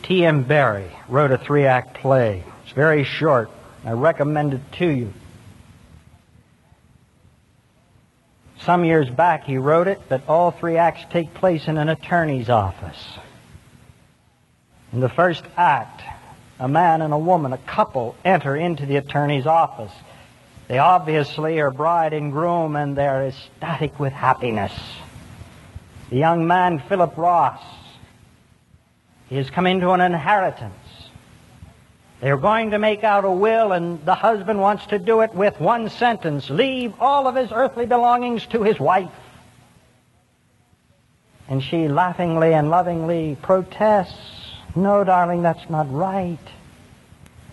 J.M. 0.03 0.45
Barrie 0.45 0.91
wrote 1.09 1.33
a 1.33 1.39
three 1.39 1.67
act 1.67 1.95
play. 1.95 2.45
It's 2.63 2.73
very 2.73 3.03
short. 3.03 3.51
I 3.85 3.93
recommend 3.93 4.55
it 4.55 4.61
to 4.75 4.87
you. 4.87 5.13
Some 8.61 8.85
years 8.85 9.11
back 9.11 9.45
he 9.45 9.59
wrote 9.59 9.89
it 9.89 10.09
that 10.09 10.29
all 10.29 10.51
three 10.51 10.77
acts 10.77 11.05
take 11.11 11.35
place 11.35 11.69
in 11.69 11.77
an 11.77 11.89
attorney's 11.89 12.49
office. 12.49 13.01
In 14.93 15.01
the 15.01 15.09
first 15.09 15.45
act, 15.57 16.03
a 16.59 16.69
man 16.69 17.03
and 17.03 17.13
a 17.13 17.19
woman, 17.19 17.53
a 17.53 17.59
couple, 17.59 18.17
enter 18.25 18.57
into 18.57 18.87
the 18.87 18.97
attorney's 18.97 19.47
office. 19.47 19.93
They 20.69 20.79
obviously 20.79 21.61
are 21.61 21.71
bride 21.71 22.13
and 22.13 22.33
groom 22.33 22.75
and 22.75 22.97
they're 22.97 23.27
ecstatic 23.27 24.01
with 24.01 24.13
happiness. 24.13 24.73
The 26.11 26.17
young 26.17 26.47
man, 26.47 26.81
Philip 26.89 27.17
Ross, 27.17 27.63
he 29.29 29.37
has 29.37 29.49
come 29.49 29.67
into 29.67 29.91
an 29.91 30.01
inheritance. 30.01 30.75
They're 32.21 32.37
going 32.37 32.71
to 32.71 32.79
make 32.79 33.05
out 33.05 33.25
a 33.25 33.31
will 33.31 33.73
and 33.73 34.05
the 34.05 34.15
husband 34.15 34.61
wants 34.61 34.87
to 34.87 34.99
do 34.99 35.21
it 35.21 35.35
with 35.35 35.61
one 35.61 35.89
sentence. 35.89 36.51
Leave 36.51 36.95
all 36.99 37.29
of 37.29 37.37
his 37.37 37.53
earthly 37.53 37.87
belongings 37.87 38.47
to 38.47 38.63
his 38.63 38.81
wife. 38.81 39.11
And 41.49 41.63
she 41.63 41.87
laughingly 41.87 42.55
and 42.55 42.71
lovingly 42.71 43.37
protests, 43.41 44.19
no, 44.75 45.05
darling, 45.05 45.43
that's 45.43 45.71
not 45.71 45.93
right. 45.93 46.39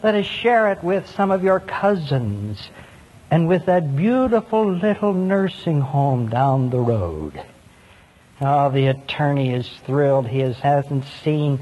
Let 0.01 0.15
us 0.15 0.25
share 0.25 0.71
it 0.71 0.83
with 0.83 1.07
some 1.09 1.29
of 1.29 1.43
your 1.43 1.59
cousins 1.59 2.69
and 3.33 3.47
with 3.47 3.65
that 3.65 3.95
beautiful 3.95 4.73
little 4.73 5.11
nursing 5.11 5.81
home 5.81 6.29
down 6.29 6.69
the 6.69 6.77
road. 6.77 7.43
Oh, 8.39 8.69
the 8.69 8.85
attorney 8.85 9.55
is 9.55 9.67
thrilled. 9.87 10.27
He 10.27 10.41
has, 10.41 10.59
hasn't 10.59 11.03
seen 11.23 11.57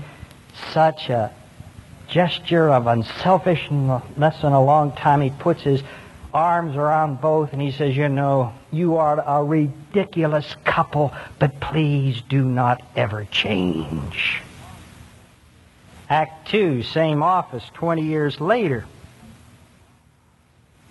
such 0.73 1.07
a 1.07 1.31
gesture 2.09 2.69
of 2.69 2.87
unselfishness 2.87 4.03
in 4.43 4.51
a 4.51 4.61
long 4.61 4.91
time. 4.91 5.21
He 5.21 5.29
puts 5.29 5.61
his 5.61 5.81
arms 6.33 6.75
around 6.75 7.21
both 7.21 7.53
and 7.53 7.61
he 7.61 7.71
says, 7.71 7.95
You 7.95 8.09
know, 8.09 8.51
you 8.69 8.97
are 8.97 9.23
a 9.25 9.41
ridiculous 9.41 10.57
couple, 10.65 11.13
but 11.39 11.61
please 11.61 12.21
do 12.27 12.43
not 12.43 12.81
ever 12.97 13.23
change. 13.31 14.41
Act 16.09 16.49
2, 16.49 16.83
same 16.83 17.23
office, 17.23 17.63
20 17.75 18.01
years 18.01 18.41
later 18.41 18.83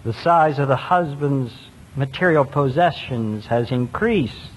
the 0.04 0.12
size 0.12 0.58
of 0.58 0.68
the 0.68 0.76
husband's 0.76 1.52
material 1.96 2.44
possessions 2.44 3.46
has 3.46 3.70
increased. 3.70 4.50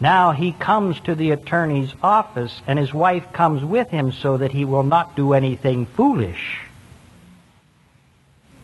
Now 0.00 0.32
he 0.32 0.52
comes 0.52 1.00
to 1.00 1.14
the 1.14 1.32
attorney's 1.32 1.92
office 2.02 2.62
and 2.66 2.78
his 2.78 2.94
wife 2.94 3.32
comes 3.32 3.64
with 3.64 3.90
him 3.90 4.12
so 4.12 4.36
that 4.36 4.52
he 4.52 4.64
will 4.64 4.84
not 4.84 5.16
do 5.16 5.32
anything 5.32 5.86
foolish. 5.86 6.60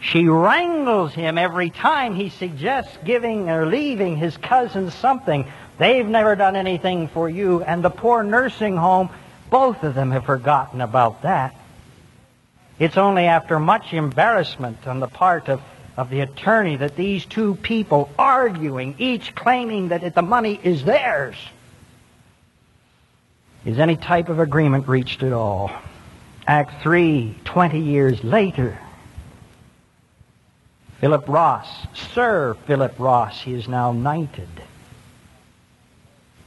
She 0.01 0.29
wrangles 0.29 1.15
him 1.15 1.39
every 1.39 1.71
time 1.71 2.15
he 2.15 2.29
suggests 2.29 2.97
giving 3.05 3.51
or 3.51 3.67
leaving 3.67 4.17
his 4.17 4.37
cousins 4.37 4.95
something. 4.95 5.47
They've 5.79 6.07
never 6.07 6.37
done 6.37 6.57
anything 6.57 7.09
for 7.09 7.29
you, 7.29 7.63
and 7.63 7.83
the 7.83 7.91
poor 7.91 8.23
nursing 8.23 8.77
home, 8.77 9.09
both 9.51 9.83
of 9.83 9.95
them 9.95 10.11
have 10.11 10.27
forgotten 10.27 10.83
about 10.83 11.23
that. 11.23 11.55
It's 12.79 12.99
only 12.99 13.25
after 13.25 13.59
much 13.59 13.95
embarrassment 13.95 14.87
on 14.87 15.01
the 15.01 15.09
part 15.09 15.49
of 15.49 15.63
of 15.97 16.11
the 16.11 16.21
attorney 16.21 16.77
that 16.77 16.97
these 16.97 17.25
two 17.25 17.55
people 17.57 18.11
arguing, 18.19 18.97
each 18.99 19.35
claiming 19.35 19.89
that 19.89 20.15
the 20.15 20.23
money 20.23 20.59
is 20.63 20.85
theirs, 20.85 21.37
is 23.65 23.79
any 23.79 23.97
type 23.97 24.29
of 24.29 24.39
agreement 24.39 24.89
reached 24.89 25.23
at 25.23 25.33
all. 25.33 25.71
Act 26.47 26.83
3, 26.83 27.39
20 27.45 27.81
years 27.81 28.23
later, 28.23 28.79
Philip 31.01 31.29
Ross, 31.29 31.69
Sir 31.95 32.55
Philip 32.67 32.95
Ross, 32.99 33.41
he 33.41 33.55
is 33.55 33.69
now 33.69 33.93
knighted. 33.93 34.49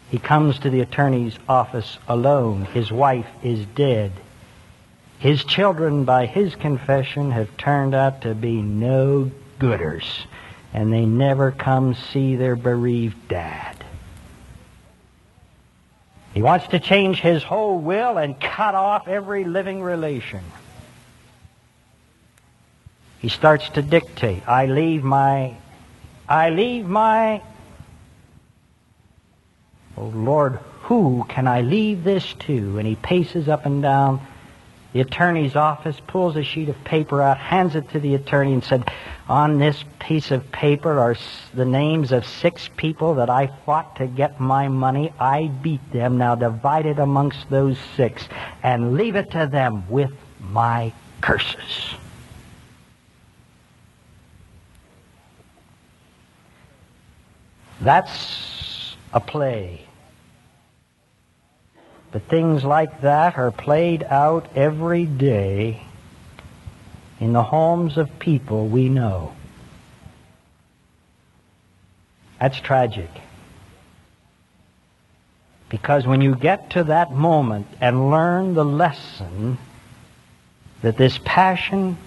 He 0.10 0.20
comes 0.20 0.60
to 0.60 0.70
the 0.70 0.82
attorney's 0.82 1.38
office 1.50 1.98
alone. 2.08 2.66
His 2.66 2.92
wife 2.92 3.28
is 3.44 3.66
dead. 3.76 4.12
His 5.20 5.44
children, 5.44 6.06
by 6.06 6.28
his 6.28 6.56
confession, 6.56 7.32
have 7.32 7.58
turned 7.58 7.96
out 7.96 8.22
to 8.22 8.36
be 8.36 8.62
no 8.62 9.32
gooders, 9.60 10.06
and 10.74 10.94
they 10.94 11.06
never 11.06 11.52
come 11.52 11.96
see 11.96 12.36
their 12.36 12.56
bereaved 12.56 13.28
dad. 13.28 13.84
He 16.36 16.44
wants 16.44 16.68
to 16.68 16.80
change 16.80 17.20
his 17.20 17.42
whole 17.42 17.80
will 17.80 18.20
and 18.20 18.40
cut 18.40 18.76
off 18.76 19.08
every 19.08 19.44
living 19.44 19.82
relation. 19.82 20.44
He 23.18 23.30
starts 23.30 23.68
to 23.70 23.82
dictate. 23.82 24.48
I 24.48 24.68
leave 24.68 25.04
my, 25.04 25.56
I 26.30 26.52
leave 26.52 26.86
my, 26.86 27.42
oh 29.98 30.12
Lord, 30.14 30.60
who 30.84 31.26
can 31.28 31.48
I 31.48 31.62
leave 31.62 32.04
this 32.04 32.36
to? 32.42 32.78
And 32.78 32.88
he 32.88 32.96
paces 32.96 33.50
up 33.50 33.66
and 33.66 33.82
down 33.82 34.22
the 34.94 35.02
attorney's 35.02 35.56
office, 35.56 36.00
pulls 36.08 36.36
a 36.36 36.44
sheet 36.44 36.70
of 36.70 36.84
paper 36.84 37.22
out, 37.22 37.38
hands 37.38 37.76
it 37.76 37.90
to 37.92 38.00
the 38.00 38.16
attorney, 38.16 38.54
and 38.54 38.64
said, 38.64 38.90
On 39.28 39.60
this 39.60 39.84
piece 40.00 40.32
of 40.32 40.52
paper 40.52 41.00
are 41.00 41.16
the 41.54 41.66
names 41.66 42.12
of 42.12 42.26
six 42.26 42.70
people 42.78 43.16
that 43.16 43.30
I 43.30 43.48
fought 43.66 43.98
to 43.98 44.08
get 44.08 44.40
my 44.40 44.68
money. 44.68 45.14
I 45.20 45.48
beat 45.48 45.92
them. 45.92 46.18
Now 46.18 46.36
divide 46.36 46.86
it 46.86 47.00
amongst 47.00 47.50
those 47.50 47.78
six 47.96 48.28
and 48.64 48.96
leave 48.96 49.16
it 49.16 49.32
to 49.32 49.48
them 49.48 49.90
with 49.90 50.12
my 50.40 50.94
curses. 51.22 51.96
That's 57.82 58.96
a 59.14 59.20
play. 59.20 59.87
But 62.12 62.24
things 62.24 62.64
like 62.64 63.02
that 63.02 63.38
are 63.38 63.52
played 63.52 64.04
out 64.04 64.50
every 64.56 65.06
day 65.06 65.82
in 67.20 67.34
the 67.34 67.44
homes 67.44 67.98
of 67.98 68.20
people 68.20 68.68
we 68.68 68.90
know. 68.90 69.34
That's 72.40 72.60
tragic. 72.60 73.10
Because 75.70 76.08
when 76.08 76.22
you 76.22 76.36
get 76.36 76.70
to 76.72 76.86
that 76.86 77.12
moment 77.12 77.68
and 77.82 78.10
learn 78.10 78.54
the 78.54 78.64
lesson 78.64 79.58
that 80.82 80.98
this 80.98 81.20
passion 81.26 81.98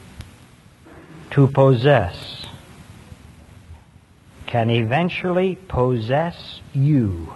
to 1.32 1.46
possess 1.46 2.46
can 4.46 4.70
eventually 4.70 5.56
possess 5.68 6.60
you, 6.72 7.32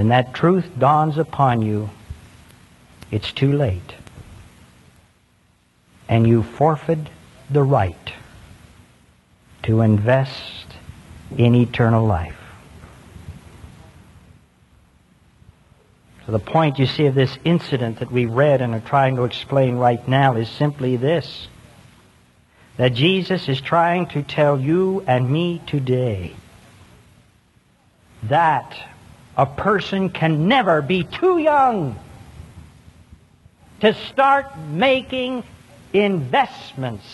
when 0.00 0.08
that 0.08 0.32
truth 0.32 0.64
dawns 0.78 1.18
upon 1.18 1.60
you, 1.60 1.90
it's 3.10 3.32
too 3.32 3.52
late. 3.52 3.92
And 6.08 6.26
you 6.26 6.42
forfeit 6.42 7.10
the 7.50 7.62
right 7.62 8.12
to 9.64 9.82
invest 9.82 10.68
in 11.36 11.54
eternal 11.54 12.06
life. 12.06 12.38
So 16.24 16.32
the 16.32 16.38
point 16.38 16.78
you 16.78 16.86
see 16.86 17.04
of 17.04 17.14
this 17.14 17.36
incident 17.44 17.98
that 17.98 18.10
we 18.10 18.24
read 18.24 18.62
and 18.62 18.72
are 18.72 18.80
trying 18.80 19.16
to 19.16 19.24
explain 19.24 19.76
right 19.76 20.08
now 20.08 20.34
is 20.34 20.48
simply 20.48 20.96
this. 20.96 21.46
That 22.78 22.94
Jesus 22.94 23.50
is 23.50 23.60
trying 23.60 24.06
to 24.06 24.22
tell 24.22 24.58
you 24.58 25.04
and 25.06 25.30
me 25.30 25.60
today 25.66 26.36
that 28.22 28.74
a 29.40 29.46
person 29.46 30.10
can 30.10 30.48
never 30.48 30.82
be 30.82 31.02
too 31.02 31.38
young 31.38 31.98
to 33.80 33.94
start 33.94 34.58
making 34.58 35.42
investments 35.94 37.06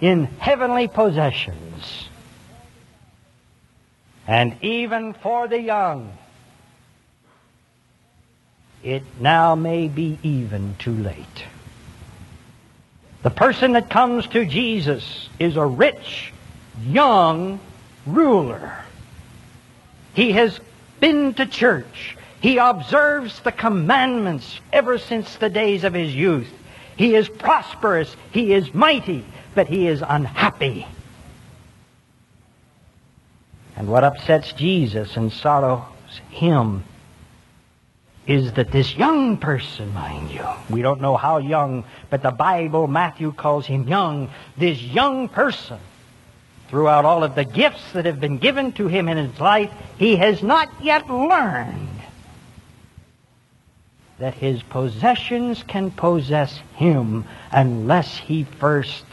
in 0.00 0.26
heavenly 0.38 0.86
possessions. 0.86 2.08
And 4.28 4.56
even 4.62 5.14
for 5.14 5.48
the 5.48 5.60
young, 5.60 6.16
it 8.84 9.02
now 9.18 9.56
may 9.56 9.88
be 9.88 10.20
even 10.22 10.76
too 10.78 10.94
late. 10.94 11.44
The 13.24 13.30
person 13.30 13.72
that 13.72 13.90
comes 13.90 14.28
to 14.28 14.46
Jesus 14.46 15.28
is 15.40 15.56
a 15.56 15.66
rich, 15.66 16.32
young 16.86 17.58
ruler. 18.06 18.84
He 20.14 20.30
has 20.30 20.60
been 21.02 21.34
to 21.34 21.44
church. 21.44 22.16
He 22.40 22.58
observes 22.58 23.40
the 23.40 23.50
commandments 23.50 24.60
ever 24.72 24.98
since 24.98 25.34
the 25.36 25.50
days 25.50 25.82
of 25.82 25.92
his 25.92 26.14
youth. 26.14 26.48
He 26.96 27.16
is 27.16 27.28
prosperous. 27.28 28.16
He 28.30 28.52
is 28.52 28.72
mighty, 28.72 29.24
but 29.54 29.66
he 29.66 29.88
is 29.88 30.02
unhappy. 30.06 30.86
And 33.74 33.88
what 33.88 34.04
upsets 34.04 34.52
Jesus 34.52 35.16
and 35.16 35.32
sorrows 35.32 35.82
him 36.30 36.84
is 38.24 38.52
that 38.52 38.70
this 38.70 38.94
young 38.94 39.38
person, 39.38 39.92
mind 39.92 40.30
you, 40.30 40.46
we 40.70 40.82
don't 40.82 41.00
know 41.00 41.16
how 41.16 41.38
young, 41.38 41.84
but 42.10 42.22
the 42.22 42.30
Bible, 42.30 42.86
Matthew 42.86 43.32
calls 43.32 43.66
him 43.66 43.88
young, 43.88 44.30
this 44.56 44.80
young 44.80 45.28
person 45.28 45.80
throughout 46.72 47.04
all 47.04 47.22
of 47.22 47.34
the 47.34 47.44
gifts 47.44 47.92
that 47.92 48.06
have 48.06 48.18
been 48.18 48.38
given 48.38 48.72
to 48.72 48.88
him 48.88 49.06
in 49.06 49.18
his 49.18 49.38
life, 49.38 49.70
he 49.98 50.16
has 50.16 50.42
not 50.42 50.70
yet 50.80 51.06
learned 51.10 52.00
that 54.18 54.32
his 54.32 54.62
possessions 54.62 55.62
can 55.64 55.90
possess 55.90 56.58
him 56.76 57.26
unless 57.50 58.16
he 58.16 58.44
first 58.44 59.04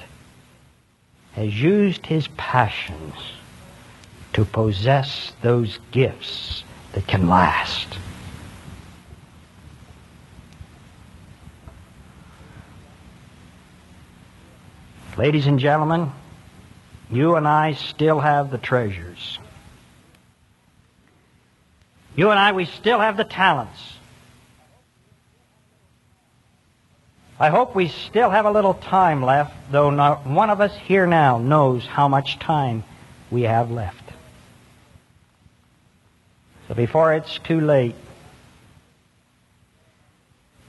has 1.33 1.61
used 1.61 2.05
his 2.05 2.29
passions 2.37 3.13
to 4.31 4.45
possess 4.45 5.33
those 5.41 5.79
gifts 5.91 6.63
that 6.93 7.05
can 7.07 7.27
last. 7.27 7.97
Ladies 15.17 15.45
and 15.45 15.59
gentlemen, 15.59 16.09
you 17.11 17.35
and 17.35 17.47
I 17.47 17.73
still 17.73 18.19
have 18.19 18.51
the 18.51 18.57
treasures. 18.57 19.39
You 22.15 22.29
and 22.29 22.39
I, 22.39 22.51
we 22.51 22.65
still 22.65 22.99
have 22.99 23.17
the 23.17 23.23
talents. 23.23 23.79
I 27.39 27.49
hope 27.49 27.73
we 27.73 27.87
still 27.87 28.29
have 28.29 28.45
a 28.45 28.51
little 28.51 28.73
time 28.73 29.23
left, 29.23 29.55
though 29.71 29.89
not 29.89 30.27
one 30.27 30.49
of 30.49 30.59
us 30.59 30.75
here 30.75 31.07
now 31.07 31.37
knows 31.37 31.85
how 31.85 32.07
much 32.07 32.37
time 32.37 32.83
we 33.31 33.43
have 33.43 33.71
left. 33.71 34.03
So 36.67 36.75
before 36.75 37.13
it's 37.13 37.39
too 37.39 37.61
late, 37.61 37.95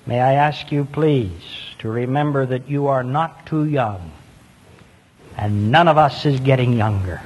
may 0.06 0.20
I 0.20 0.34
ask 0.34 0.70
you 0.70 0.84
please 0.84 1.42
to 1.80 1.90
remember 1.90 2.46
that 2.46 2.70
you 2.70 2.86
are 2.86 3.02
not 3.02 3.46
too 3.46 3.64
young 3.64 4.12
and 5.40 5.72
none 5.72 5.88
of 5.88 5.96
us 5.96 6.26
is 6.26 6.38
getting 6.38 6.74
younger. 6.74 7.22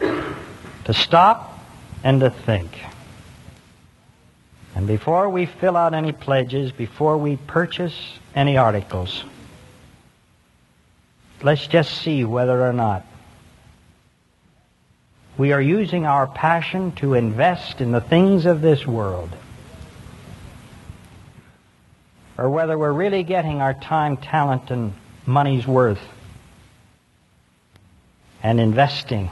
To 0.00 0.94
stop 0.94 1.62
and 2.02 2.20
to 2.20 2.30
think. 2.30 2.70
And 4.74 4.86
before 4.86 5.28
we 5.28 5.44
fill 5.44 5.76
out 5.76 5.92
any 5.92 6.12
pledges, 6.12 6.72
before 6.72 7.18
we 7.18 7.36
purchase 7.36 7.94
any 8.34 8.56
articles, 8.56 9.24
let's 11.42 11.66
just 11.66 12.00
see 12.00 12.24
whether 12.24 12.66
or 12.66 12.72
not 12.72 13.04
we 15.36 15.52
are 15.52 15.60
using 15.60 16.06
our 16.06 16.26
passion 16.26 16.92
to 16.92 17.12
invest 17.12 17.82
in 17.82 17.92
the 17.92 18.00
things 18.00 18.46
of 18.46 18.62
this 18.62 18.86
world, 18.86 19.28
or 22.38 22.48
whether 22.48 22.78
we're 22.78 22.90
really 22.90 23.22
getting 23.22 23.60
our 23.60 23.74
time, 23.74 24.16
talent, 24.16 24.70
and 24.70 24.94
money's 25.26 25.66
worth 25.66 26.00
and 28.42 28.60
investing 28.60 29.30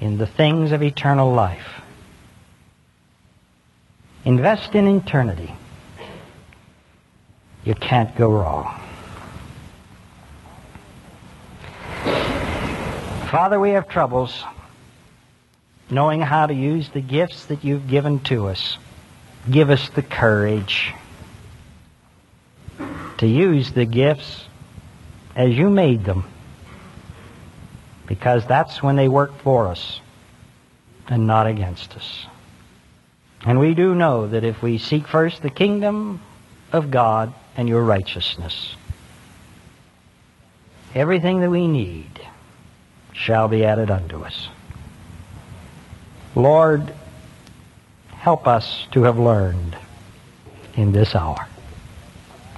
in 0.00 0.18
the 0.18 0.26
things 0.26 0.72
of 0.72 0.82
eternal 0.82 1.32
life. 1.32 1.80
Invest 4.24 4.74
in 4.74 4.88
eternity. 4.88 5.54
You 7.64 7.74
can't 7.74 8.14
go 8.16 8.30
wrong. 8.30 8.80
Father, 13.30 13.58
we 13.58 13.70
have 13.70 13.88
troubles 13.88 14.44
knowing 15.90 16.20
how 16.20 16.46
to 16.46 16.54
use 16.54 16.88
the 16.88 17.00
gifts 17.00 17.46
that 17.46 17.64
you've 17.64 17.88
given 17.88 18.20
to 18.20 18.48
us. 18.48 18.78
Give 19.50 19.70
us 19.70 19.88
the 19.90 20.02
courage 20.02 20.92
to 23.18 23.26
use 23.26 23.72
the 23.72 23.84
gifts 23.84 24.44
as 25.34 25.56
you 25.56 25.70
made 25.70 26.04
them 26.04 26.24
because 28.06 28.46
that's 28.46 28.82
when 28.82 28.96
they 28.96 29.08
work 29.08 29.36
for 29.40 29.66
us 29.66 30.00
and 31.08 31.26
not 31.26 31.46
against 31.46 31.96
us. 31.96 32.26
And 33.44 33.58
we 33.58 33.74
do 33.74 33.94
know 33.94 34.26
that 34.28 34.44
if 34.44 34.62
we 34.62 34.78
seek 34.78 35.06
first 35.06 35.42
the 35.42 35.50
kingdom 35.50 36.20
of 36.72 36.90
God 36.90 37.32
and 37.56 37.68
your 37.68 37.82
righteousness, 37.82 38.74
everything 40.94 41.40
that 41.40 41.50
we 41.50 41.68
need 41.68 42.20
shall 43.12 43.48
be 43.48 43.64
added 43.64 43.90
unto 43.90 44.22
us. 44.22 44.48
Lord, 46.34 46.92
help 48.10 48.46
us 48.46 48.86
to 48.92 49.04
have 49.04 49.18
learned 49.18 49.76
in 50.74 50.92
this 50.92 51.14
hour. 51.14 51.46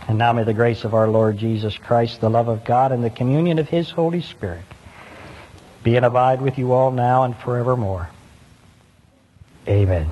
And 0.09 0.19
now 0.19 0.33
may 0.33 0.45
the 0.45 0.55
grace 0.55 0.85
of 0.85 0.95
our 0.95 1.07
Lord 1.07 1.37
Jesus 1.37 1.77
Christ, 1.77 2.21
the 2.21 2.31
love 2.31 2.49
of 2.49 2.65
God, 2.65 2.93
and 2.93 3.05
the 3.05 3.11
communion 3.11 3.59
of 3.59 3.69
His 3.69 3.91
Holy 3.91 4.23
Spirit 4.23 4.65
be 5.83 5.97
and 5.97 6.05
abide 6.05 6.41
with 6.41 6.59
you 6.59 6.73
all 6.73 6.91
now 6.91 7.25
and 7.25 7.37
forevermore. 7.37 8.11
Amen. 9.67 10.09